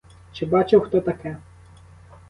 [0.33, 1.37] Чи бачив хто таке?